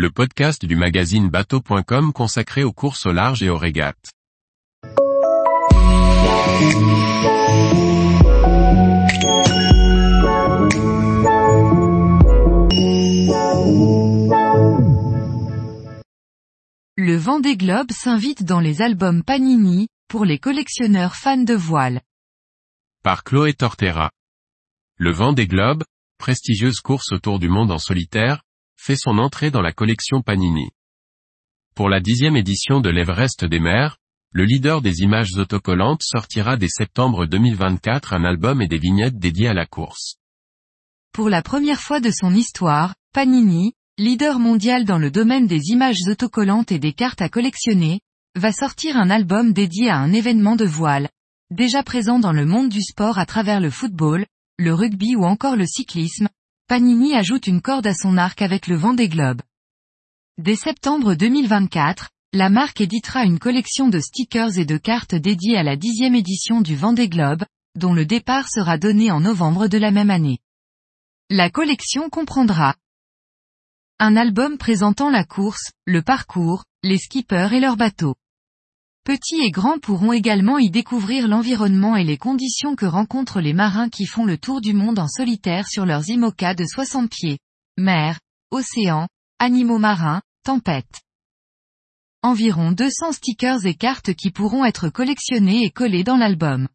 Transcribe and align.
le 0.00 0.10
podcast 0.10 0.64
du 0.64 0.76
magazine 0.76 1.28
bateau.com 1.28 2.14
consacré 2.14 2.64
aux 2.64 2.72
courses 2.72 3.04
au 3.04 3.12
large 3.12 3.42
et 3.42 3.50
aux 3.50 3.58
régates. 3.58 4.12
Le 16.96 17.16
Vendée 17.16 17.58
Globe 17.58 17.92
s'invite 17.92 18.42
dans 18.42 18.60
les 18.60 18.80
albums 18.80 19.22
Panini, 19.22 19.88
pour 20.08 20.24
les 20.24 20.38
collectionneurs 20.38 21.14
fans 21.14 21.36
de 21.36 21.52
voile. 21.52 22.00
Par 23.04 23.22
Chloé 23.22 23.52
Tortera. 23.52 24.10
Le 24.96 25.10
Vendée 25.10 25.46
Globe, 25.46 25.84
prestigieuse 26.16 26.80
course 26.80 27.12
autour 27.12 27.38
du 27.38 27.50
monde 27.50 27.70
en 27.70 27.78
solitaire, 27.78 28.40
fait 28.80 28.96
son 28.96 29.18
entrée 29.18 29.50
dans 29.50 29.60
la 29.60 29.72
collection 29.72 30.22
Panini. 30.22 30.70
Pour 31.74 31.90
la 31.90 32.00
dixième 32.00 32.36
édition 32.36 32.80
de 32.80 32.88
l'Everest 32.88 33.44
des 33.44 33.60
mers, 33.60 33.98
le 34.32 34.44
leader 34.44 34.80
des 34.80 35.00
images 35.00 35.36
autocollantes 35.36 36.02
sortira 36.02 36.56
dès 36.56 36.68
septembre 36.68 37.26
2024 37.26 38.14
un 38.14 38.24
album 38.24 38.62
et 38.62 38.68
des 38.68 38.78
vignettes 38.78 39.18
dédiés 39.18 39.48
à 39.48 39.54
la 39.54 39.66
course. 39.66 40.16
Pour 41.12 41.28
la 41.28 41.42
première 41.42 41.80
fois 41.80 42.00
de 42.00 42.10
son 42.10 42.34
histoire, 42.34 42.94
Panini, 43.12 43.74
leader 43.98 44.38
mondial 44.38 44.86
dans 44.86 44.98
le 44.98 45.10
domaine 45.10 45.46
des 45.46 45.60
images 45.68 46.00
autocollantes 46.08 46.72
et 46.72 46.78
des 46.78 46.94
cartes 46.94 47.20
à 47.20 47.28
collectionner, 47.28 48.00
va 48.34 48.50
sortir 48.50 48.96
un 48.96 49.10
album 49.10 49.52
dédié 49.52 49.90
à 49.90 49.98
un 49.98 50.12
événement 50.12 50.56
de 50.56 50.64
voile, 50.64 51.10
déjà 51.50 51.82
présent 51.82 52.18
dans 52.18 52.32
le 52.32 52.46
monde 52.46 52.70
du 52.70 52.80
sport 52.80 53.18
à 53.18 53.26
travers 53.26 53.60
le 53.60 53.70
football, 53.70 54.24
le 54.58 54.72
rugby 54.72 55.16
ou 55.16 55.24
encore 55.24 55.56
le 55.56 55.66
cyclisme, 55.66 56.28
Panini 56.70 57.16
ajoute 57.16 57.48
une 57.48 57.60
corde 57.60 57.88
à 57.88 57.94
son 57.94 58.16
arc 58.16 58.42
avec 58.42 58.68
le 58.68 58.76
Vendée 58.76 59.08
Globe. 59.08 59.42
Dès 60.38 60.54
septembre 60.54 61.14
2024, 61.14 62.10
la 62.32 62.48
marque 62.48 62.80
éditera 62.80 63.24
une 63.24 63.40
collection 63.40 63.88
de 63.88 63.98
stickers 63.98 64.56
et 64.56 64.64
de 64.64 64.76
cartes 64.76 65.16
dédiées 65.16 65.56
à 65.56 65.64
la 65.64 65.74
dixième 65.74 66.14
édition 66.14 66.60
du 66.60 66.76
Vendée 66.76 67.08
Globe, 67.08 67.42
dont 67.74 67.92
le 67.92 68.06
départ 68.06 68.48
sera 68.48 68.78
donné 68.78 69.10
en 69.10 69.18
novembre 69.18 69.66
de 69.66 69.78
la 69.78 69.90
même 69.90 70.10
année. 70.10 70.38
La 71.28 71.50
collection 71.50 72.08
comprendra 72.08 72.76
un 73.98 74.14
album 74.14 74.56
présentant 74.56 75.10
la 75.10 75.24
course, 75.24 75.72
le 75.86 76.02
parcours, 76.02 76.62
les 76.84 76.98
skippers 76.98 77.52
et 77.52 77.58
leurs 77.58 77.76
bateaux. 77.76 78.14
Petits 79.10 79.40
et 79.42 79.50
grands 79.50 79.80
pourront 79.80 80.12
également 80.12 80.58
y 80.58 80.70
découvrir 80.70 81.26
l'environnement 81.26 81.96
et 81.96 82.04
les 82.04 82.16
conditions 82.16 82.76
que 82.76 82.86
rencontrent 82.86 83.40
les 83.40 83.52
marins 83.52 83.88
qui 83.88 84.06
font 84.06 84.24
le 84.24 84.38
tour 84.38 84.60
du 84.60 84.72
monde 84.72 85.00
en 85.00 85.08
solitaire 85.08 85.66
sur 85.66 85.84
leurs 85.84 86.08
IMOCA 86.08 86.54
de 86.54 86.64
60 86.64 87.10
pieds. 87.10 87.40
Mer, 87.76 88.20
océan, 88.52 89.08
animaux 89.40 89.80
marins, 89.80 90.22
tempêtes. 90.44 91.00
Environ 92.22 92.70
200 92.70 93.10
stickers 93.10 93.66
et 93.66 93.74
cartes 93.74 94.14
qui 94.14 94.30
pourront 94.30 94.64
être 94.64 94.90
collectionnés 94.90 95.64
et 95.64 95.72
collés 95.72 96.04
dans 96.04 96.16
l'album. 96.16 96.68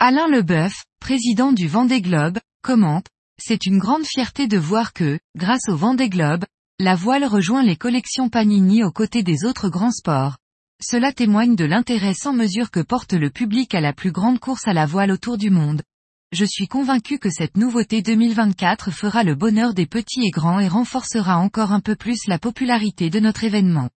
Alain 0.00 0.28
Leboeuf, 0.28 0.84
président 1.00 1.52
du 1.52 1.66
Vendée 1.66 2.02
Globe, 2.02 2.40
commente, 2.62 3.06
c'est 3.38 3.64
une 3.64 3.78
grande 3.78 4.04
fierté 4.04 4.48
de 4.48 4.58
voir 4.58 4.92
que, 4.92 5.18
grâce 5.34 5.66
au 5.70 5.76
Vendée 5.76 6.10
Globe, 6.10 6.44
la 6.78 6.94
voile 6.94 7.24
rejoint 7.24 7.62
les 7.62 7.76
collections 7.76 8.28
Panini 8.28 8.84
aux 8.84 8.92
côtés 8.92 9.22
des 9.22 9.46
autres 9.46 9.70
grands 9.70 9.92
sports. 9.92 10.36
Cela 10.80 11.12
témoigne 11.12 11.56
de 11.56 11.64
l'intérêt 11.64 12.14
sans 12.14 12.32
mesure 12.32 12.70
que 12.70 12.78
porte 12.78 13.12
le 13.12 13.30
public 13.30 13.74
à 13.74 13.80
la 13.80 13.92
plus 13.92 14.12
grande 14.12 14.38
course 14.38 14.68
à 14.68 14.72
la 14.72 14.86
voile 14.86 15.10
autour 15.10 15.36
du 15.36 15.50
monde. 15.50 15.82
Je 16.30 16.44
suis 16.44 16.68
convaincu 16.68 17.18
que 17.18 17.30
cette 17.30 17.56
nouveauté 17.56 18.00
2024 18.00 18.92
fera 18.92 19.24
le 19.24 19.34
bonheur 19.34 19.74
des 19.74 19.86
petits 19.86 20.24
et 20.24 20.30
grands 20.30 20.60
et 20.60 20.68
renforcera 20.68 21.36
encore 21.38 21.72
un 21.72 21.80
peu 21.80 21.96
plus 21.96 22.26
la 22.28 22.38
popularité 22.38 23.10
de 23.10 23.18
notre 23.18 23.42
événement. 23.42 23.90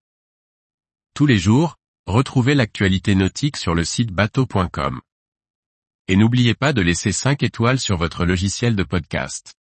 Tous 1.14 1.28
les 1.28 1.38
jours, 1.38 1.76
retrouvez 2.08 2.56
l'actualité 2.56 3.14
nautique 3.14 3.58
sur 3.58 3.76
le 3.76 3.84
site 3.84 4.12
bateau.com. 4.12 5.02
Et 6.08 6.16
n'oubliez 6.16 6.56
pas 6.56 6.74
de 6.74 6.82
laisser 6.82 7.12
5 7.12 7.44
étoiles 7.44 7.80
sur 7.80 7.98
votre 7.98 8.26
logiciel 8.26 8.76
de 8.76 8.84
podcast. 8.84 9.54